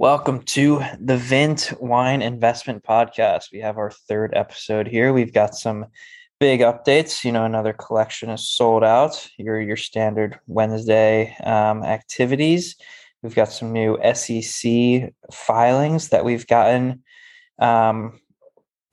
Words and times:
Welcome 0.00 0.44
to 0.44 0.82
the 0.98 1.18
Vint 1.18 1.74
Wine 1.78 2.22
Investment 2.22 2.82
Podcast. 2.82 3.52
We 3.52 3.58
have 3.58 3.76
our 3.76 3.90
third 3.90 4.32
episode 4.34 4.88
here. 4.88 5.12
We've 5.12 5.34
got 5.34 5.54
some 5.54 5.84
big 6.38 6.60
updates. 6.60 7.22
You 7.22 7.32
know, 7.32 7.44
another 7.44 7.74
collection 7.74 8.30
is 8.30 8.48
sold 8.48 8.82
out. 8.82 9.28
Your 9.36 9.60
your 9.60 9.76
standard 9.76 10.40
Wednesday 10.46 11.36
um, 11.44 11.84
activities. 11.84 12.76
We've 13.22 13.34
got 13.34 13.52
some 13.52 13.74
new 13.74 13.98
SEC 14.14 15.12
filings 15.30 16.08
that 16.08 16.24
we've 16.24 16.46
gotten 16.46 17.02
um, 17.58 18.20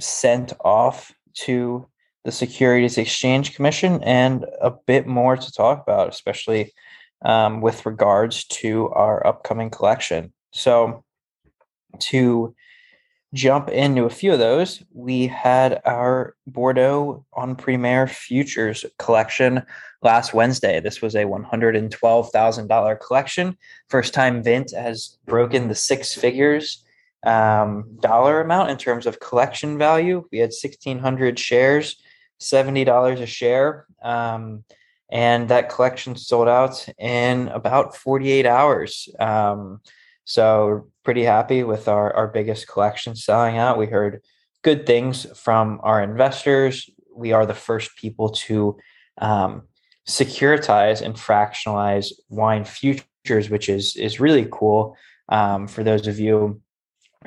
sent 0.01 0.51
off 0.59 1.13
to 1.45 1.87
the 2.25 2.33
Securities 2.33 2.97
Exchange 2.97 3.55
Commission, 3.55 4.03
and 4.03 4.45
a 4.59 4.71
bit 4.71 5.07
more 5.07 5.37
to 5.37 5.51
talk 5.53 5.81
about, 5.81 6.09
especially 6.09 6.73
um, 7.23 7.61
with 7.61 7.85
regards 7.85 8.43
to 8.47 8.89
our 8.89 9.25
upcoming 9.25 9.69
collection. 9.69 10.33
So, 10.57 11.03
to 11.99 12.55
jump 13.33 13.69
into 13.69 14.05
a 14.05 14.09
few 14.09 14.33
of 14.33 14.39
those, 14.39 14.83
we 14.93 15.27
had 15.27 15.81
our 15.85 16.35
Bordeaux 16.47 17.25
en 17.41 17.55
Primeur 17.55 18.07
Futures 18.07 18.85
collection 18.97 19.63
last 20.01 20.33
Wednesday. 20.33 20.79
This 20.79 21.01
was 21.01 21.15
a 21.15 21.25
$112,000 21.25 22.99
collection. 22.99 23.57
First 23.89 24.13
time 24.13 24.43
Vint 24.43 24.71
has 24.71 25.17
broken 25.25 25.67
the 25.67 25.75
six 25.75 26.13
figures 26.13 26.83
um, 27.25 27.97
dollar 27.99 28.41
amount 28.41 28.69
in 28.69 28.77
terms 28.77 29.05
of 29.05 29.19
collection 29.19 29.77
value. 29.77 30.25
We 30.31 30.37
had 30.39 30.51
1,600 30.51 31.37
shares, 31.37 31.97
$70 32.39 33.21
a 33.21 33.25
share. 33.25 33.85
Um, 34.01 34.63
and 35.09 35.49
that 35.49 35.69
collection 35.69 36.15
sold 36.15 36.47
out 36.47 36.87
in 36.97 37.47
about 37.49 37.95
48 37.95 38.45
hours. 38.45 39.09
Um, 39.19 39.81
so 40.27 40.89
pretty 41.05 41.23
happy 41.23 41.63
with 41.63 41.87
our, 41.87 42.13
our 42.13 42.27
biggest 42.27 42.67
collection 42.67 43.15
selling 43.15 43.57
out. 43.57 43.77
We 43.77 43.87
heard 43.87 44.21
good 44.61 44.85
things 44.85 45.25
from 45.39 45.79
our 45.83 46.03
investors. 46.03 46.89
We 47.15 47.31
are 47.31 47.45
the 47.45 47.53
first 47.53 47.95
people 47.95 48.31
to 48.47 48.77
um, 49.19 49.63
securitize 50.05 51.01
and 51.01 51.15
fractionalize 51.15 52.11
wine 52.27 52.65
futures, 52.65 53.49
which 53.49 53.69
is 53.69 53.95
is 53.95 54.19
really 54.19 54.47
cool. 54.51 54.97
Um, 55.29 55.65
for 55.65 55.81
those 55.81 56.07
of 56.07 56.19
you 56.19 56.61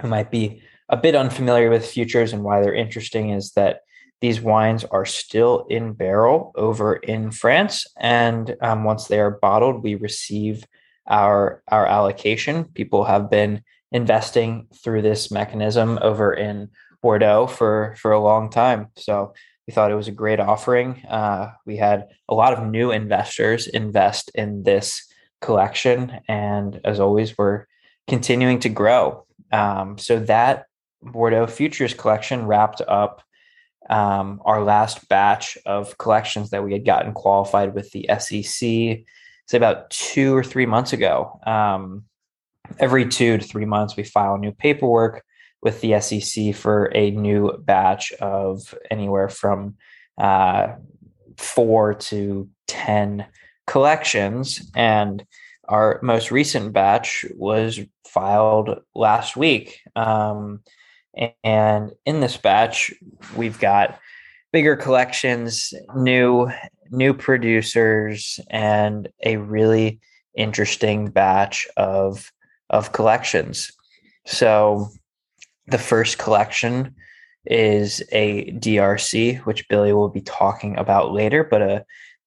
who 0.00 0.08
might 0.08 0.30
be 0.30 0.62
a 0.90 0.96
bit 0.98 1.14
unfamiliar 1.14 1.70
with 1.70 1.90
futures 1.90 2.34
and 2.34 2.44
why 2.44 2.60
they're 2.60 2.74
interesting, 2.74 3.30
is 3.30 3.52
that 3.52 3.80
these 4.20 4.42
wines 4.42 4.84
are 4.84 5.06
still 5.06 5.66
in 5.70 5.94
barrel 5.94 6.52
over 6.54 6.96
in 6.96 7.30
France, 7.30 7.86
and 7.98 8.56
um, 8.60 8.84
once 8.84 9.08
they 9.08 9.20
are 9.20 9.38
bottled, 9.40 9.82
we 9.82 9.94
receive 9.94 10.66
our 11.10 11.62
our 11.68 11.86
allocation. 11.86 12.64
People 12.64 13.04
have 13.04 13.30
been 13.30 13.62
investing 13.92 14.68
through 14.82 15.02
this 15.02 15.30
mechanism 15.30 15.98
over 16.00 16.32
in 16.32 16.70
Bordeaux 17.02 17.46
for 17.46 17.96
for 17.98 18.12
a 18.12 18.20
long 18.20 18.50
time. 18.50 18.88
So 18.96 19.34
we 19.66 19.74
thought 19.74 19.90
it 19.90 19.96
was 19.96 20.08
a 20.08 20.12
great 20.12 20.40
offering. 20.40 21.02
Uh, 21.06 21.52
we 21.66 21.76
had 21.76 22.08
a 22.28 22.34
lot 22.34 22.52
of 22.52 22.66
new 22.66 22.90
investors 22.90 23.66
invest 23.66 24.30
in 24.34 24.62
this 24.62 25.06
collection, 25.40 26.20
and 26.28 26.80
as 26.84 27.00
always, 27.00 27.36
we're 27.36 27.66
continuing 28.08 28.60
to 28.60 28.68
grow. 28.68 29.26
Um, 29.52 29.98
so 29.98 30.20
that 30.20 30.66
Bordeaux 31.02 31.46
Futures 31.46 31.94
collection 31.94 32.46
wrapped 32.46 32.82
up 32.86 33.22
um, 33.88 34.40
our 34.44 34.62
last 34.62 35.08
batch 35.08 35.58
of 35.66 35.98
collections 35.98 36.50
that 36.50 36.62
we 36.62 36.72
had 36.72 36.84
gotten 36.84 37.12
qualified 37.12 37.74
with 37.74 37.90
the 37.90 38.08
SEC 38.18 39.04
say 39.50 39.56
about 39.56 39.90
two 39.90 40.36
or 40.36 40.44
three 40.44 40.64
months 40.64 40.92
ago. 40.92 41.40
Um, 41.44 42.04
every 42.78 43.08
two 43.08 43.36
to 43.36 43.44
three 43.44 43.64
months, 43.64 43.96
we 43.96 44.04
file 44.04 44.38
new 44.38 44.52
paperwork 44.52 45.24
with 45.60 45.80
the 45.80 46.00
SEC 46.00 46.54
for 46.54 46.92
a 46.94 47.10
new 47.10 47.58
batch 47.58 48.12
of 48.12 48.72
anywhere 48.92 49.28
from 49.28 49.74
uh, 50.18 50.68
four 51.36 51.94
to 51.94 52.48
10 52.68 53.26
collections. 53.66 54.70
And 54.76 55.26
our 55.68 55.98
most 56.00 56.30
recent 56.30 56.72
batch 56.72 57.26
was 57.34 57.80
filed 58.06 58.78
last 58.94 59.36
week. 59.36 59.80
Um, 59.96 60.60
and 61.42 61.90
in 62.06 62.20
this 62.20 62.36
batch, 62.36 62.94
we've 63.36 63.58
got 63.58 63.98
bigger 64.52 64.76
collections, 64.76 65.74
new 65.96 66.48
new 66.90 67.14
producers 67.14 68.40
and 68.50 69.08
a 69.24 69.36
really 69.36 70.00
interesting 70.34 71.10
batch 71.10 71.66
of 71.76 72.30
of 72.68 72.92
collections. 72.92 73.72
So 74.26 74.88
the 75.66 75.78
first 75.78 76.18
collection 76.18 76.94
is 77.46 78.02
a 78.12 78.52
DRC, 78.52 79.38
which 79.40 79.68
Billy 79.68 79.92
will 79.92 80.08
be 80.08 80.20
talking 80.20 80.78
about 80.78 81.12
later, 81.12 81.42
but 81.44 81.62
a 81.62 81.84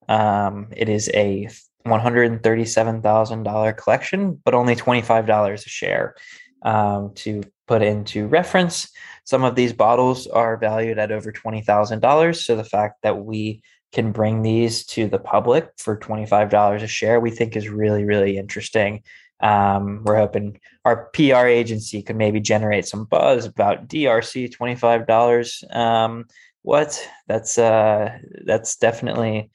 um, 0.09 0.67
it 0.75 0.89
is 0.89 1.09
a 1.13 1.47
$137,000 1.85 3.77
collection, 3.77 4.41
but 4.43 4.53
only 4.53 4.75
$25 4.75 5.53
a 5.53 5.57
share. 5.69 6.15
Um, 6.61 7.13
to 7.15 7.43
put 7.67 7.81
into 7.81 8.27
reference, 8.27 8.89
some 9.25 9.43
of 9.43 9.55
these 9.55 9.73
bottles 9.73 10.27
are 10.27 10.55
valued 10.55 10.97
at 10.97 11.11
over 11.11 11.31
$20,000. 11.31 12.35
So 12.41 12.55
the 12.55 12.63
fact 12.63 13.01
that 13.03 13.17
we 13.17 13.61
can 13.93 14.11
bring 14.11 14.41
these 14.41 14.85
to 14.87 15.07
the 15.07 15.19
public 15.19 15.69
for 15.77 15.97
$25 15.97 16.81
a 16.81 16.87
share, 16.87 17.19
we 17.19 17.31
think 17.31 17.55
is 17.55 17.69
really, 17.69 18.03
really 18.03 18.37
interesting. 18.37 19.03
Um, 19.39 20.01
we're 20.03 20.17
hoping 20.17 20.59
our 20.85 21.09
PR 21.13 21.45
agency 21.45 22.01
could 22.01 22.15
maybe 22.15 22.39
generate 22.39 22.87
some 22.87 23.05
buzz 23.05 23.45
about 23.45 23.87
DRC 23.87 24.55
$25. 24.55 25.75
Um, 25.75 26.25
what? 26.61 27.07
That's 27.27 27.57
uh, 27.57 28.17
that's 28.45 28.77
definitely 28.77 29.51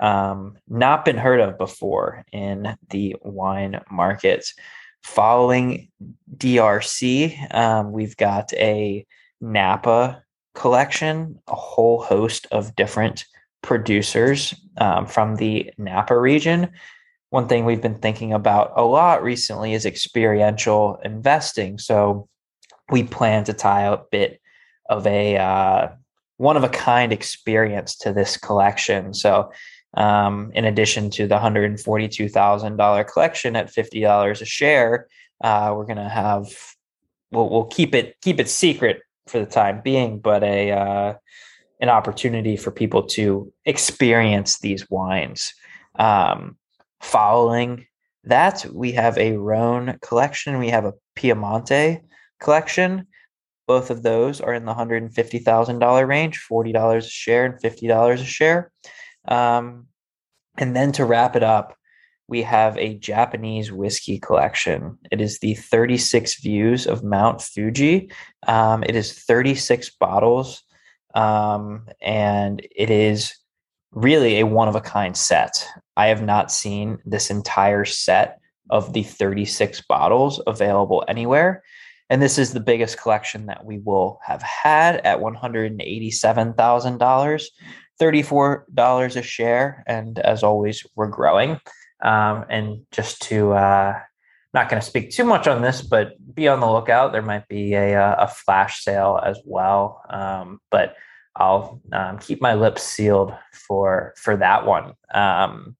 um, 0.00 0.56
not 0.68 1.04
been 1.04 1.16
heard 1.16 1.40
of 1.40 1.58
before 1.58 2.24
in 2.32 2.76
the 2.90 3.16
wine 3.22 3.80
market. 3.90 4.46
Following 5.04 5.88
DRC, 6.36 7.54
um, 7.54 7.92
we've 7.92 8.16
got 8.16 8.52
a 8.54 9.06
Napa 9.40 10.22
collection, 10.54 11.38
a 11.46 11.54
whole 11.54 12.02
host 12.02 12.48
of 12.50 12.74
different 12.74 13.24
producers 13.62 14.54
um, 14.78 15.06
from 15.06 15.36
the 15.36 15.72
Napa 15.78 16.18
region. 16.18 16.70
One 17.30 17.46
thing 17.46 17.64
we've 17.64 17.82
been 17.82 17.98
thinking 17.98 18.32
about 18.32 18.72
a 18.76 18.82
lot 18.82 19.22
recently 19.22 19.72
is 19.72 19.86
experiential 19.86 20.98
investing. 21.04 21.78
So 21.78 22.28
we 22.90 23.04
plan 23.04 23.44
to 23.44 23.52
tie 23.52 23.82
a 23.82 23.98
bit 24.10 24.40
of 24.88 25.06
a 25.06 25.36
uh, 25.36 25.88
one 26.40 26.56
of 26.56 26.64
a 26.64 26.68
kind 26.70 27.12
experience 27.12 27.94
to 27.96 28.12
this 28.14 28.38
collection. 28.38 29.12
So 29.12 29.52
um, 29.94 30.50
in 30.54 30.64
addition 30.64 31.10
to 31.10 31.26
the 31.26 31.36
$142,000 31.36 33.12
collection 33.12 33.56
at 33.56 33.66
$50 33.66 34.40
a 34.40 34.44
share, 34.46 35.06
uh, 35.42 35.74
we're 35.76 35.84
going 35.84 35.98
to 35.98 36.08
have, 36.08 36.46
we'll, 37.30 37.50
we'll 37.50 37.66
keep 37.66 37.94
it, 37.94 38.16
keep 38.22 38.40
it 38.40 38.48
secret 38.48 39.02
for 39.26 39.38
the 39.38 39.44
time 39.44 39.82
being, 39.82 40.18
but 40.18 40.42
a, 40.42 40.70
uh, 40.72 41.14
an 41.80 41.88
opportunity 41.88 42.56
for 42.56 42.70
people 42.70 43.02
to 43.02 43.52
experience 43.64 44.58
these 44.58 44.88
wines. 44.90 45.54
Um, 45.98 46.56
following 47.00 47.86
that, 48.24 48.66
we 48.72 48.92
have 48.92 49.16
a 49.16 49.36
Rhone 49.36 49.98
collection. 50.02 50.58
We 50.58 50.68
have 50.68 50.84
a 50.84 50.94
Piemonte 51.16 52.02
collection. 52.38 53.06
Both 53.66 53.90
of 53.90 54.02
those 54.02 54.40
are 54.40 54.52
in 54.52 54.66
the 54.66 54.74
$150,000 54.74 56.08
range, 56.08 56.46
$40 56.50 56.96
a 56.96 57.00
share 57.02 57.44
and 57.46 57.54
$50 57.54 58.12
a 58.12 58.24
share. 58.24 58.72
Um, 59.26 59.86
and 60.58 60.76
then 60.76 60.92
to 60.92 61.04
wrap 61.04 61.36
it 61.36 61.42
up, 61.42 61.76
we 62.28 62.42
have 62.42 62.76
a 62.78 62.94
Japanese 62.94 63.72
whiskey 63.72 64.18
collection. 64.18 64.98
It 65.10 65.20
is 65.20 65.38
the 65.38 65.54
36 65.54 66.40
views 66.40 66.86
of 66.86 67.02
Mount 67.02 67.42
Fuji. 67.42 68.12
Um, 68.46 68.84
it 68.84 68.94
is 68.94 69.12
36 69.12 69.90
bottles 69.90 70.62
um, 71.14 71.86
and 72.00 72.66
it 72.74 72.90
is 72.90 73.34
really 73.92 74.40
a 74.40 74.46
one 74.46 74.68
of 74.68 74.76
a 74.76 74.80
kind 74.80 75.16
set. 75.16 75.66
I 75.96 76.06
have 76.06 76.22
not 76.22 76.52
seen 76.52 76.98
this 77.04 77.30
entire 77.30 77.84
set 77.84 78.38
of 78.70 78.92
the 78.92 79.02
36 79.02 79.80
bottles 79.82 80.40
available 80.46 81.04
anywhere. 81.08 81.62
And 82.08 82.22
this 82.22 82.38
is 82.38 82.52
the 82.52 82.60
biggest 82.60 83.00
collection 83.00 83.46
that 83.46 83.64
we 83.64 83.78
will 83.78 84.20
have 84.24 84.42
had 84.42 84.98
at 84.98 85.18
$187,000, 85.20 87.44
$34 88.00 89.16
a 89.16 89.22
share. 89.22 89.82
And 89.86 90.18
as 90.18 90.42
always, 90.42 90.84
we're 90.96 91.08
growing. 91.08 91.60
Um, 92.02 92.44
and 92.48 92.86
just 92.90 93.20
to 93.22 93.52
uh, 93.52 94.00
not 94.52 94.68
going 94.68 94.80
to 94.80 94.86
speak 94.86 95.10
too 95.10 95.24
much 95.24 95.46
on 95.46 95.62
this, 95.62 95.82
but 95.82 96.14
be 96.34 96.48
on 96.48 96.60
the 96.60 96.70
lookout. 96.70 97.12
There 97.12 97.22
might 97.22 97.46
be 97.48 97.74
a, 97.74 97.94
uh, 97.94 98.16
a 98.24 98.28
flash 98.28 98.82
sale 98.82 99.20
as 99.24 99.38
well. 99.44 100.02
Um, 100.10 100.60
but 100.70 100.96
I'll 101.36 101.80
um, 101.92 102.18
keep 102.18 102.40
my 102.40 102.54
lips 102.54 102.82
sealed 102.82 103.32
for 103.52 104.14
for 104.16 104.36
that 104.36 104.66
one. 104.66 104.94
Um, 105.14 105.76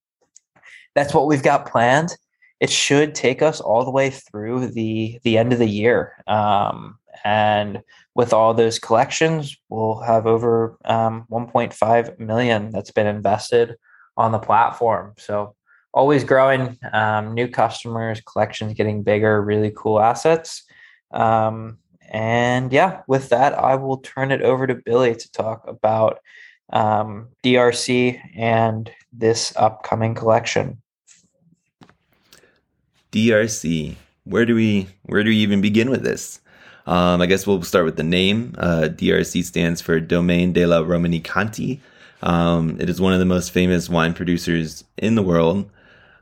that's 0.94 1.12
what 1.12 1.26
we've 1.26 1.42
got 1.42 1.70
planned. 1.70 2.16
it 2.60 2.70
should 2.70 3.14
take 3.14 3.42
us 3.42 3.60
all 3.60 3.84
the 3.84 3.90
way 3.90 4.10
through 4.10 4.68
the 4.68 5.18
the 5.24 5.38
end 5.38 5.52
of 5.52 5.58
the 5.58 5.68
year. 5.68 6.22
Um, 6.26 6.98
and 7.24 7.82
with 8.14 8.32
all 8.32 8.54
those 8.54 8.78
collections, 8.78 9.56
we'll 9.68 10.00
have 10.00 10.26
over 10.26 10.78
um, 10.84 11.26
1.5 11.30 12.18
million 12.18 12.70
that's 12.70 12.92
been 12.92 13.06
invested 13.06 13.76
on 14.16 14.32
the 14.32 14.38
platform. 14.38 15.14
So 15.18 15.54
always 15.92 16.24
growing, 16.24 16.78
um, 16.92 17.34
new 17.34 17.48
customers, 17.48 18.20
collections 18.20 18.74
getting 18.74 19.02
bigger, 19.02 19.42
really 19.42 19.72
cool 19.76 20.00
assets. 20.00 20.64
Um, 21.10 21.78
and 22.10 22.72
yeah, 22.72 23.02
with 23.06 23.28
that, 23.30 23.54
I 23.54 23.76
will 23.76 23.98
turn 23.98 24.32
it 24.32 24.42
over 24.42 24.66
to 24.66 24.74
Billy 24.74 25.14
to 25.14 25.32
talk 25.32 25.64
about 25.66 26.18
um, 26.72 27.28
DRC 27.44 28.20
and 28.36 28.90
this 29.12 29.52
upcoming 29.56 30.14
collection. 30.14 30.80
DRC. 33.12 33.96
Where 34.24 34.44
do 34.44 34.54
we 34.54 34.88
where 35.02 35.24
do 35.24 35.30
we 35.30 35.36
even 35.36 35.60
begin 35.60 35.90
with 35.90 36.02
this? 36.02 36.40
Um, 36.86 37.20
I 37.20 37.26
guess 37.26 37.46
we'll 37.46 37.62
start 37.62 37.84
with 37.84 37.96
the 37.96 38.02
name. 38.02 38.54
Uh, 38.58 38.88
DRC 38.90 39.44
stands 39.44 39.80
for 39.80 40.00
Domaine 40.00 40.52
de 40.52 40.66
la 40.66 40.80
Romanée-Conti. 40.80 41.80
Um, 42.22 42.80
it 42.80 42.88
is 42.88 43.00
one 43.00 43.12
of 43.12 43.18
the 43.18 43.24
most 43.24 43.50
famous 43.50 43.88
wine 43.88 44.14
producers 44.14 44.84
in 44.96 45.14
the 45.14 45.22
world. 45.22 45.70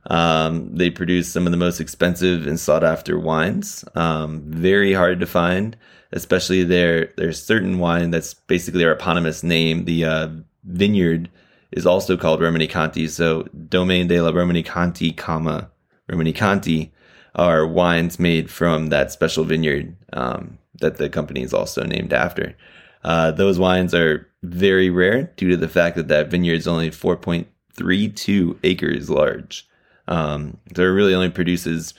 Um, 0.08 0.74
they 0.74 0.90
produce 0.90 1.30
some 1.30 1.46
of 1.46 1.52
the 1.52 1.58
most 1.58 1.80
expensive 1.80 2.46
and 2.46 2.58
sought 2.58 2.82
after 2.82 3.18
wines. 3.18 3.84
Um, 3.94 4.42
very 4.46 4.92
hard 4.94 5.20
to 5.20 5.26
find, 5.26 5.76
especially 6.12 6.64
their 6.64 7.12
their 7.16 7.32
certain 7.32 7.78
wine 7.78 8.10
that's 8.10 8.34
basically 8.34 8.80
their 8.80 8.92
eponymous 8.92 9.42
name. 9.42 9.84
The 9.84 10.04
uh, 10.04 10.28
vineyard 10.64 11.30
is 11.72 11.86
also 11.86 12.16
called 12.16 12.40
Romanée-Conti. 12.40 13.08
So 13.08 13.42
Domaine 13.68 14.08
de 14.08 14.20
la 14.20 14.32
Romanée-Conti, 14.32 15.12
comma 15.12 15.70
Romanée-Conti 16.10 16.92
are 17.34 17.66
wines 17.66 18.18
made 18.18 18.50
from 18.50 18.88
that 18.88 19.12
special 19.12 19.44
vineyard 19.44 19.94
um, 20.14 20.58
that 20.80 20.96
the 20.96 21.10
company 21.10 21.42
is 21.42 21.52
also 21.52 21.84
named 21.84 22.12
after. 22.12 22.56
Uh, 23.04 23.30
those 23.30 23.58
wines 23.58 23.94
are 23.94 24.26
very 24.42 24.90
rare 24.90 25.24
due 25.36 25.50
to 25.50 25.56
the 25.56 25.68
fact 25.68 25.96
that 25.96 26.08
that 26.08 26.30
vineyard 26.30 26.54
is 26.54 26.66
only 26.66 26.90
4.32 26.90 28.58
acres 28.64 29.10
large. 29.10 29.67
Um, 30.08 30.56
so 30.74 30.82
it 30.82 30.86
really 30.86 31.14
only 31.14 31.30
produces 31.30 31.94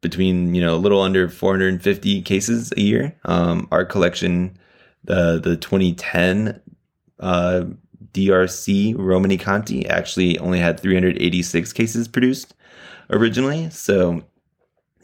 between 0.00 0.54
you 0.54 0.60
know 0.60 0.74
a 0.74 0.76
little 0.76 1.00
under 1.00 1.28
450 1.28 2.22
cases 2.22 2.72
a 2.76 2.80
year. 2.80 3.16
Um, 3.24 3.68
our 3.70 3.84
collection, 3.84 4.56
the 5.04 5.40
the 5.42 5.56
2010 5.56 6.60
uh, 7.20 7.64
DRC 8.12 8.94
Romanée-Conti 8.94 9.88
actually 9.88 10.38
only 10.38 10.58
had 10.60 10.78
386 10.80 11.72
cases 11.72 12.08
produced 12.08 12.54
originally. 13.10 13.70
So 13.70 14.22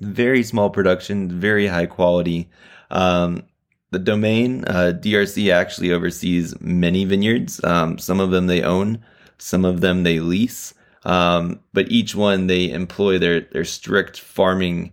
very 0.01 0.43
small 0.43 0.71
production, 0.71 1.41
very 1.41 1.67
high 1.67 1.87
quality. 1.87 2.49
Um, 2.91 3.45
the 3.91 3.99
domain 3.99 4.65
uh, 4.67 4.93
DRC 4.95 5.53
actually 5.53 5.93
oversees 5.93 6.59
many 6.61 7.05
vineyards. 7.05 7.63
Um, 7.65 7.99
some 7.99 8.21
of 8.21 8.31
them 8.31 8.47
they 8.47 8.63
own, 8.63 9.05
some 9.39 9.65
of 9.65 9.81
them 9.81 10.05
they 10.05 10.21
lease. 10.21 10.75
Um, 11.05 11.61
but 11.73 11.91
each 11.91 12.15
one 12.15 12.47
they 12.47 12.71
employ 12.71 13.19
their 13.19 13.41
their 13.41 13.65
strict 13.65 14.21
farming 14.21 14.93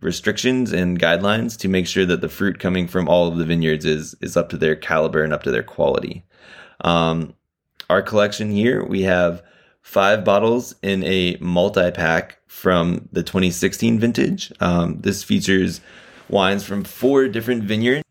restrictions 0.00 0.72
and 0.72 1.00
guidelines 1.00 1.58
to 1.58 1.68
make 1.68 1.86
sure 1.86 2.06
that 2.06 2.20
the 2.20 2.28
fruit 2.28 2.58
coming 2.58 2.86
from 2.86 3.08
all 3.08 3.26
of 3.26 3.38
the 3.38 3.44
vineyards 3.44 3.84
is 3.84 4.14
is 4.20 4.36
up 4.36 4.48
to 4.50 4.56
their 4.56 4.76
caliber 4.76 5.22
and 5.22 5.32
up 5.32 5.42
to 5.44 5.50
their 5.50 5.62
quality. 5.62 6.24
Um, 6.82 7.34
our 7.88 8.02
collection 8.02 8.50
here 8.50 8.84
we 8.84 9.02
have 9.02 9.42
five 9.80 10.24
bottles 10.24 10.74
in 10.82 11.02
a 11.04 11.36
multi 11.40 11.90
pack 11.90 12.38
from 12.46 13.08
the 13.12 13.22
2016 13.22 13.98
vintage. 13.98 14.52
Um, 14.60 15.00
this 15.00 15.24
features 15.24 15.80
wines 16.28 16.64
from 16.64 16.84
four 16.84 17.26
different 17.28 17.64
vineyards. 17.64 18.04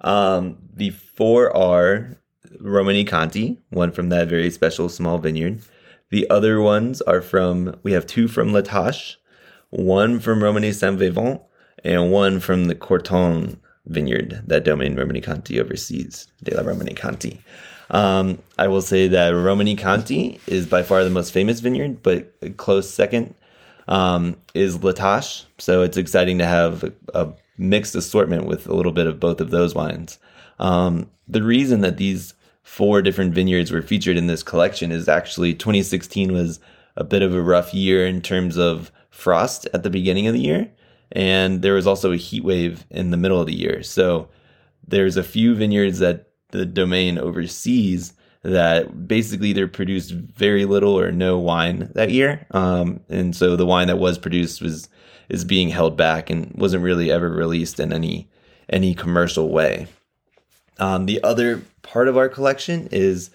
Um, 0.00 0.56
the 0.72 0.90
four 0.90 1.54
are 1.54 2.16
Romanée-Conti, 2.62 3.58
one 3.70 3.92
from 3.92 4.08
that 4.08 4.28
very 4.28 4.50
special 4.50 4.88
small 4.88 5.18
vineyard. 5.18 5.60
The 6.10 6.28
other 6.30 6.60
ones 6.60 7.02
are 7.02 7.20
from, 7.20 7.78
we 7.82 7.92
have 7.92 8.06
two 8.06 8.28
from 8.28 8.52
La 8.52 8.62
Tâche, 8.62 9.16
one 9.70 10.20
from 10.20 10.40
Romanée 10.40 10.74
Saint 10.74 10.98
Vivant, 10.98 11.42
and 11.84 12.10
one 12.10 12.40
from 12.40 12.66
the 12.66 12.74
Corton 12.74 13.60
vineyard 13.86 14.42
that 14.46 14.64
Domaine 14.64 14.96
Romanée-Conti 14.96 15.60
oversees, 15.60 16.28
de 16.42 16.54
la 16.54 16.62
Romanée-Conti. 16.62 17.40
Um, 17.90 18.38
I 18.58 18.68
will 18.68 18.82
say 18.82 19.08
that 19.08 19.32
Romanée-Conti 19.32 20.40
is 20.46 20.66
by 20.66 20.82
far 20.82 21.04
the 21.04 21.10
most 21.10 21.32
famous 21.32 21.60
vineyard, 21.60 22.02
but 22.02 22.34
a 22.42 22.50
close 22.50 22.88
second 22.90 23.34
um, 23.86 24.36
is 24.54 24.82
La 24.82 24.92
Tâche. 24.92 25.44
So 25.58 25.82
it's 25.82 25.96
exciting 25.96 26.38
to 26.38 26.46
have 26.46 26.84
a, 26.84 26.92
a, 27.14 27.32
mixed 27.60 27.96
assortment 27.96 28.46
with 28.46 28.68
a 28.68 28.72
little 28.72 28.92
bit 28.92 29.08
of 29.08 29.18
both 29.18 29.40
of 29.40 29.50
those 29.50 29.74
wines. 29.74 30.20
Um, 30.60 31.10
the 31.26 31.42
reason 31.42 31.80
that 31.80 31.96
these 31.96 32.34
four 32.68 33.00
different 33.00 33.32
vineyards 33.32 33.72
were 33.72 33.80
featured 33.80 34.18
in 34.18 34.26
this 34.26 34.42
collection 34.42 34.92
is 34.92 35.08
actually 35.08 35.54
2016 35.54 36.34
was 36.34 36.60
a 36.96 37.02
bit 37.02 37.22
of 37.22 37.34
a 37.34 37.42
rough 37.42 37.72
year 37.72 38.06
in 38.06 38.20
terms 38.20 38.58
of 38.58 38.92
frost 39.08 39.66
at 39.72 39.82
the 39.82 39.90
beginning 39.90 40.26
of 40.26 40.34
the 40.34 40.40
year. 40.40 40.70
And 41.10 41.62
there 41.62 41.72
was 41.72 41.86
also 41.86 42.12
a 42.12 42.16
heat 42.16 42.44
wave 42.44 42.84
in 42.90 43.10
the 43.10 43.16
middle 43.16 43.40
of 43.40 43.46
the 43.46 43.54
year. 43.54 43.82
So 43.82 44.28
there's 44.86 45.16
a 45.16 45.22
few 45.22 45.54
vineyards 45.54 45.98
that 46.00 46.28
the 46.50 46.66
domain 46.66 47.18
oversees 47.18 48.12
that 48.42 49.08
basically 49.08 49.54
they 49.54 49.66
produced 49.66 50.12
very 50.12 50.66
little 50.66 50.96
or 50.96 51.10
no 51.10 51.38
wine 51.38 51.90
that 51.94 52.10
year. 52.10 52.46
Um, 52.50 53.00
and 53.08 53.34
so 53.34 53.56
the 53.56 53.66
wine 53.66 53.86
that 53.86 53.98
was 53.98 54.18
produced 54.18 54.60
was 54.60 54.90
is 55.30 55.42
being 55.42 55.70
held 55.70 55.96
back 55.96 56.28
and 56.28 56.52
wasn't 56.54 56.84
really 56.84 57.10
ever 57.10 57.30
released 57.30 57.80
in 57.80 57.94
any 57.94 58.28
any 58.68 58.94
commercial 58.94 59.48
way. 59.48 59.88
Um, 60.78 61.06
the 61.06 61.22
other 61.22 61.62
part 61.82 62.08
of 62.08 62.16
our 62.16 62.28
collection 62.28 62.88
is 62.92 63.30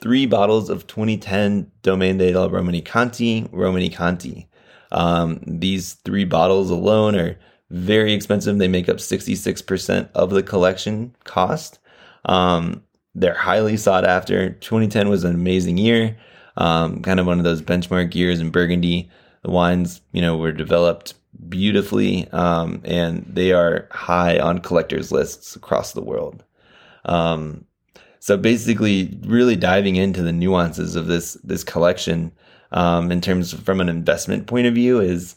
three 0.00 0.26
bottles 0.26 0.68
of 0.68 0.86
2010 0.86 1.70
Domaine 1.82 2.18
de 2.18 2.34
la 2.34 2.48
Romanée-Conti 2.48 3.42
Romanée-Conti. 3.52 4.48
Um, 4.90 5.40
these 5.46 5.94
three 6.04 6.24
bottles 6.24 6.70
alone 6.70 7.16
are 7.16 7.38
very 7.70 8.12
expensive. 8.12 8.58
They 8.58 8.68
make 8.68 8.88
up 8.88 8.98
66% 8.98 10.08
of 10.14 10.30
the 10.30 10.42
collection 10.42 11.14
cost. 11.24 11.78
Um, 12.26 12.82
they're 13.14 13.34
highly 13.34 13.76
sought 13.76 14.04
after. 14.04 14.50
2010 14.50 15.08
was 15.08 15.24
an 15.24 15.34
amazing 15.34 15.78
year, 15.78 16.16
um, 16.56 17.02
kind 17.02 17.20
of 17.20 17.26
one 17.26 17.38
of 17.38 17.44
those 17.44 17.62
benchmark 17.62 18.14
years 18.14 18.40
in 18.40 18.50
Burgundy. 18.50 19.10
The 19.42 19.50
wines, 19.50 20.00
you 20.12 20.20
know, 20.20 20.36
were 20.36 20.52
developed 20.52 21.14
beautifully, 21.48 22.28
um, 22.30 22.80
and 22.84 23.24
they 23.28 23.52
are 23.52 23.88
high 23.90 24.38
on 24.38 24.60
collectors' 24.60 25.10
lists 25.10 25.56
across 25.56 25.92
the 25.92 26.02
world. 26.02 26.44
Um, 27.04 27.64
so 28.20 28.36
basically, 28.36 29.18
really 29.22 29.56
diving 29.56 29.96
into 29.96 30.22
the 30.22 30.32
nuances 30.32 30.94
of 30.94 31.06
this 31.06 31.34
this 31.42 31.64
collection 31.64 32.32
um, 32.70 33.10
in 33.10 33.20
terms 33.20 33.52
of, 33.52 33.64
from 33.64 33.80
an 33.80 33.88
investment 33.88 34.46
point 34.46 34.66
of 34.66 34.74
view 34.74 35.00
is 35.00 35.36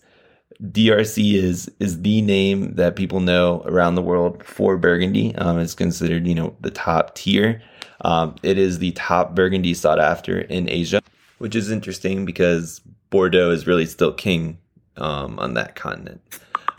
DRC 0.63 1.34
is 1.34 1.69
is 1.79 2.01
the 2.01 2.22
name 2.22 2.75
that 2.75 2.95
people 2.95 3.19
know 3.19 3.63
around 3.65 3.95
the 3.95 4.01
world 4.01 4.43
for 4.43 4.77
Burgundy. 4.77 5.36
Um, 5.36 5.60
it's 5.60 5.74
considered, 5.74 6.27
you 6.27 6.36
know, 6.36 6.55
the 6.62 6.72
top 6.72 7.15
tier. 7.15 7.62
Um, 8.01 8.36
it 8.43 8.57
is 8.57 8.79
the 8.79 8.91
top 8.91 9.36
Burgundy 9.36 9.74
sought 9.74 10.00
after 10.00 10.41
in 10.41 10.69
Asia, 10.69 11.01
which 11.39 11.55
is 11.55 11.72
interesting 11.72 12.25
because 12.25 12.81
Bordeaux 13.10 13.51
is 13.51 13.67
really 13.67 13.86
still 13.86 14.13
king 14.13 14.57
um, 14.98 15.39
on 15.39 15.55
that 15.55 15.75
continent. 15.75 16.22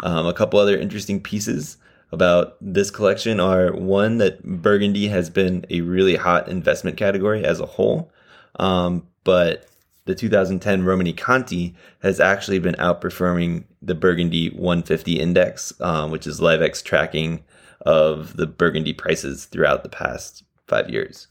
Um, 0.02 0.26
a 0.26 0.34
couple 0.34 0.58
other 0.58 0.78
interesting 0.78 1.20
pieces 1.20 1.78
about 2.12 2.56
this 2.60 2.90
collection 2.90 3.40
are 3.40 3.72
one 3.72 4.18
that 4.18 4.42
Burgundy 4.44 5.08
has 5.08 5.28
been 5.28 5.66
a 5.70 5.80
really 5.80 6.16
hot 6.16 6.48
investment 6.48 6.96
category 6.96 7.44
as 7.44 7.60
a 7.60 7.66
whole, 7.66 8.10
um, 8.58 9.06
but 9.24 9.68
the 10.06 10.14
2010 10.14 10.82
Romanée-Conti 10.84 11.74
has 12.02 12.20
actually 12.20 12.60
been 12.60 12.76
outperforming 12.76 13.64
the 13.82 13.94
Burgundy 13.94 14.50
150 14.50 15.18
index, 15.18 15.72
um, 15.80 16.10
which 16.10 16.26
is 16.26 16.40
Liv-ex 16.40 16.80
tracking 16.80 17.42
of 17.84 18.36
the 18.36 18.46
Burgundy 18.46 18.92
prices 18.92 19.46
throughout 19.46 19.82
the 19.82 19.88
past 19.88 20.44
five 20.68 20.88
years. 20.88 21.26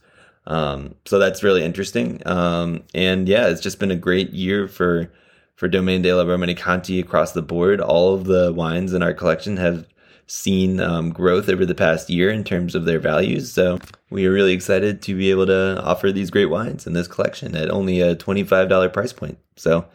Um, 0.46 0.94
so 1.06 1.18
that's 1.18 1.42
really 1.42 1.64
interesting. 1.64 2.22
Um, 2.26 2.84
and 2.94 3.28
yeah, 3.28 3.48
it's 3.48 3.60
just 3.60 3.80
been 3.80 3.90
a 3.90 3.96
great 3.96 4.30
year 4.30 4.68
for 4.68 5.10
for 5.56 5.68
Domaine 5.68 6.02
de 6.02 6.12
la 6.12 6.22
Romanée-Conti 6.24 7.00
across 7.00 7.32
the 7.32 7.40
board. 7.40 7.80
All 7.80 8.12
of 8.12 8.24
the 8.24 8.52
wines 8.52 8.92
in 8.92 9.02
our 9.02 9.14
collection 9.14 9.56
have 9.56 9.86
seen 10.26 10.80
um, 10.80 11.10
growth 11.10 11.48
over 11.48 11.64
the 11.64 11.74
past 11.74 12.10
year 12.10 12.30
in 12.30 12.42
terms 12.44 12.74
of 12.74 12.84
their 12.84 12.98
values. 12.98 13.52
So 13.52 13.78
we 14.10 14.26
are 14.26 14.32
really 14.32 14.52
excited 14.52 15.02
to 15.02 15.16
be 15.16 15.30
able 15.30 15.46
to 15.46 15.80
offer 15.82 16.10
these 16.10 16.30
great 16.30 16.46
wines 16.46 16.86
in 16.86 16.94
this 16.94 17.08
collection 17.08 17.54
at 17.54 17.70
only 17.70 18.00
a 18.00 18.16
$25 18.16 18.92
price 18.92 19.12
point. 19.12 19.38
So 19.56 19.86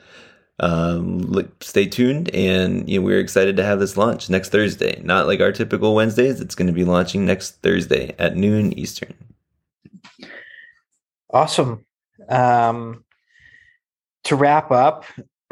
um, 0.59 1.51
stay 1.59 1.85
tuned 1.85 2.29
and 2.33 2.87
you 2.89 2.99
know, 2.99 3.05
we're 3.05 3.19
excited 3.19 3.57
to 3.57 3.63
have 3.63 3.79
this 3.79 3.97
launch 3.97 4.29
next 4.29 4.49
Thursday. 4.49 5.01
Not 5.03 5.27
like 5.27 5.41
our 5.41 5.51
typical 5.51 5.95
Wednesdays. 5.95 6.39
It's 6.39 6.55
going 6.55 6.67
to 6.67 6.73
be 6.73 6.85
launching 6.85 7.25
next 7.25 7.61
Thursday 7.61 8.15
at 8.17 8.37
noon 8.37 8.77
Eastern. 8.77 9.13
Awesome. 11.29 11.85
Um, 12.29 13.03
to 14.25 14.35
wrap 14.35 14.71
up, 14.71 15.05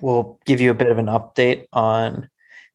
we'll 0.00 0.38
give 0.46 0.60
you 0.60 0.70
a 0.70 0.74
bit 0.74 0.90
of 0.90 0.98
an 0.98 1.06
update 1.06 1.66
on 1.72 2.30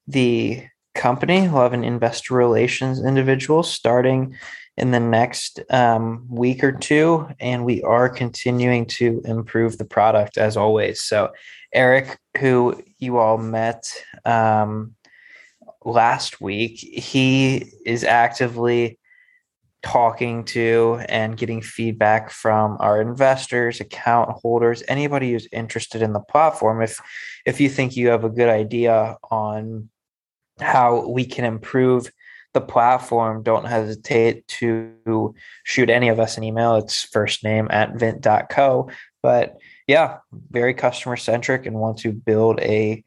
the 0.08 0.64
company. 0.94 1.42
We'll 1.42 1.64
have 1.64 1.74
an 1.74 1.84
investor 1.84 2.34
relations 2.34 3.04
individual 3.04 3.64
starting 3.64 4.36
in 4.78 4.92
the 4.92 5.00
next 5.00 5.60
um, 5.70 6.26
week 6.30 6.64
or 6.64 6.72
two, 6.72 7.28
and 7.40 7.64
we 7.64 7.82
are 7.84 8.10
continuing 8.10 8.86
to 8.86 9.22
improve 9.26 9.78
the 9.78 9.86
product 9.86 10.38
as 10.38 10.58
always. 10.58 11.02
So, 11.02 11.32
Eric, 11.74 12.18
who 12.38 12.82
you 13.00 13.18
all 13.18 13.38
met 13.38 13.90
um, 14.26 14.96
last 15.86 16.42
week, 16.42 16.80
he 16.80 17.72
is 17.86 18.04
actively 18.04 19.00
talking 19.82 20.44
to 20.44 21.00
and 21.08 21.38
getting 21.38 21.62
feedback 21.62 22.32
from 22.32 22.76
our 22.80 23.00
investors, 23.00 23.80
account 23.80 24.32
holders, 24.32 24.82
anybody 24.88 25.32
who's 25.32 25.48
interested 25.52 26.02
in 26.02 26.12
the 26.12 26.20
platform. 26.20 26.82
If 26.82 27.00
if 27.46 27.62
you 27.62 27.70
think 27.70 27.96
you 27.96 28.08
have 28.08 28.24
a 28.24 28.30
good 28.30 28.50
idea 28.50 29.16
on 29.30 29.90
how 30.60 31.08
we 31.08 31.26
can 31.26 31.46
improve 31.46 32.12
the 32.54 32.62
platform, 32.62 33.44
don't 33.44 33.66
hesitate 33.66 34.48
to 34.48 35.36
shoot 35.64 35.90
any 35.90 36.08
of 36.08 36.20
us 36.20 36.38
an 36.38 36.44
email. 36.44 36.78
It's 36.78 37.04
first 37.04 37.44
name 37.44 37.68
at 37.70 37.96
vint.co. 37.96 38.90
But 39.22 39.58
yeah, 39.88 40.18
very 40.52 40.74
customer 40.74 41.18
centric 41.18 41.66
and 41.66 41.76
want 41.76 41.98
to 42.00 42.14
build 42.14 42.60
a 42.62 43.04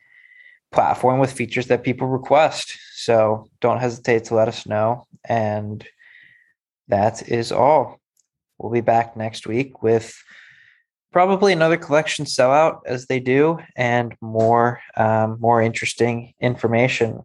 platform 0.70 1.18
with 1.18 1.32
features 1.32 1.68
that 1.68 1.82
people 1.82 2.06
request. 2.06 2.78
So 2.94 3.48
don't 3.60 3.80
hesitate 3.80 4.24
to 4.24 4.34
let 4.34 4.48
us 4.48 4.66
know. 4.66 5.06
And 5.24 5.84
that 6.88 7.28
is 7.28 7.50
all. 7.50 8.00
We'll 8.58 8.72
be 8.72 8.80
back 8.80 9.16
next 9.16 9.46
week 9.46 9.82
with 9.82 10.14
probably 11.10 11.52
another 11.52 11.76
collection 11.76 12.26
sellout 12.26 12.80
as 12.86 13.06
they 13.06 13.20
do 13.20 13.58
and 13.76 14.14
more 14.20 14.80
um, 14.96 15.38
more 15.40 15.62
interesting 15.62 16.34
information 16.40 17.22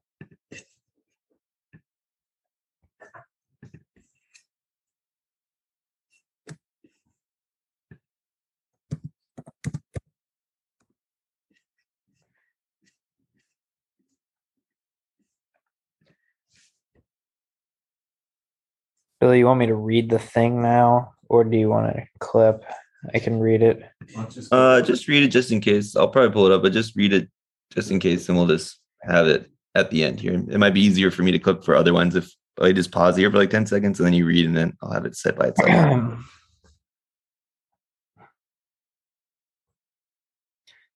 Billy, 19.23 19.37
you 19.37 19.45
want 19.45 19.61
me 19.61 19.67
to 19.67 19.73
read 19.73 20.09
the 20.09 20.19
thing 20.19 20.61
now, 20.61 21.13
or 21.29 21.45
do 21.45 21.55
you 21.55 21.69
want 21.69 21.95
to 21.95 22.05
clip? 22.19 22.65
I 23.13 23.19
can 23.19 23.39
read 23.39 23.61
it. 23.61 23.81
Uh, 24.51 24.81
just 24.81 25.07
read 25.07 25.23
it 25.23 25.29
just 25.29 25.49
in 25.49 25.61
case. 25.61 25.95
I'll 25.95 26.09
probably 26.09 26.31
pull 26.31 26.45
it 26.45 26.51
up, 26.51 26.61
but 26.61 26.73
just 26.73 26.93
read 26.97 27.13
it 27.13 27.29
just 27.73 27.89
in 27.89 28.01
case, 28.01 28.27
and 28.27 28.37
we'll 28.37 28.47
just 28.47 28.81
have 29.01 29.27
it 29.27 29.49
at 29.75 29.91
the 29.91 30.03
end 30.03 30.19
here. 30.19 30.33
It 30.33 30.57
might 30.57 30.73
be 30.73 30.81
easier 30.81 31.09
for 31.09 31.23
me 31.23 31.31
to 31.31 31.39
clip 31.39 31.63
for 31.63 31.73
other 31.73 31.93
ones 31.93 32.17
if 32.17 32.29
I 32.59 32.73
just 32.73 32.91
pause 32.91 33.15
here 33.15 33.31
for 33.31 33.37
like 33.37 33.49
ten 33.49 33.65
seconds 33.65 33.97
and 33.97 34.07
then 34.07 34.13
you 34.13 34.25
read, 34.25 34.45
and 34.45 34.57
then 34.57 34.73
I'll 34.81 34.91
have 34.91 35.05
it 35.05 35.15
set 35.15 35.37
by 35.37 35.53
itself. 35.55 36.19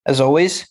As 0.06 0.20
always, 0.20 0.68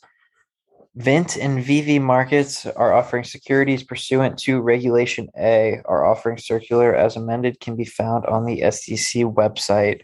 Vint 0.96 1.36
and 1.36 1.62
VV 1.62 2.00
markets 2.00 2.64
are 2.64 2.94
offering 2.94 3.22
securities 3.22 3.82
pursuant 3.82 4.38
to 4.38 4.62
Regulation 4.62 5.28
A. 5.36 5.82
Our 5.84 6.06
offering 6.06 6.38
circular, 6.38 6.94
as 6.94 7.16
amended, 7.16 7.60
can 7.60 7.76
be 7.76 7.84
found 7.84 8.24
on 8.24 8.46
the 8.46 8.62
SEC 8.70 9.24
website. 9.24 10.02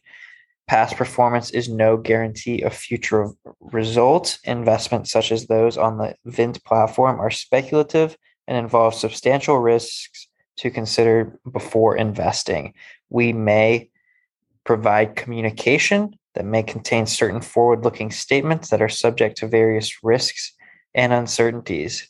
Past 0.69 0.97
performance 0.97 1.51
is 1.51 1.71
no 1.71 1.97
guarantee 1.97 2.61
of 2.61 2.75
future 2.75 3.31
results. 3.61 4.39
Investments 4.45 5.11
such 5.11 5.33
as 5.33 5.47
those 5.47 5.79
on 5.79 5.97
the 5.97 6.15
Vint 6.27 6.63
platform 6.63 7.21
are 7.21 7.31
speculative 7.31 8.15
and 8.47 8.59
involve 8.59 8.95
substantial 8.95 9.59
risks 9.59 10.29
to 10.59 10.71
consider 10.71 11.39
before 11.51 11.97
investing. 11.97 12.75
We 13.09 13.33
may 13.33 13.89
provide 14.65 15.17
communication 15.17 16.19
that 16.35 16.45
may 16.45 16.63
contain 16.63 17.07
certain 17.07 17.41
forward 17.41 17.83
looking 17.83 18.11
statements 18.11 18.69
that 18.69 18.83
are 18.83 18.91
subject 18.91 19.39
to 19.39 19.49
various 19.49 20.05
risks 20.05 20.53
and 20.95 21.13
uncertainties. 21.13 22.09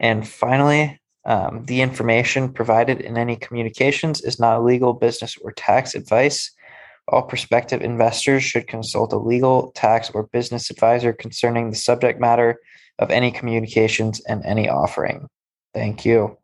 And 0.00 0.26
finally, 0.26 1.00
um, 1.24 1.64
the 1.64 1.80
information 1.80 2.52
provided 2.52 3.00
in 3.00 3.18
any 3.18 3.36
communications 3.36 4.22
is 4.22 4.38
not 4.38 4.64
legal, 4.64 4.92
business, 4.92 5.36
or 5.42 5.52
tax 5.52 5.94
advice. 5.94 6.52
All 7.08 7.22
prospective 7.22 7.82
investors 7.82 8.42
should 8.42 8.68
consult 8.68 9.12
a 9.12 9.18
legal, 9.18 9.72
tax, 9.72 10.10
or 10.10 10.28
business 10.28 10.70
advisor 10.70 11.12
concerning 11.12 11.70
the 11.70 11.76
subject 11.76 12.20
matter 12.20 12.60
of 12.98 13.10
any 13.10 13.30
communications 13.30 14.20
and 14.26 14.44
any 14.44 14.68
offering. 14.68 15.28
Thank 15.74 16.04
you. 16.04 16.38